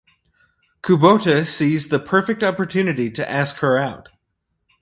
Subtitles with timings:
[0.81, 4.09] Kubota sees the perfect opportunity to ask her out.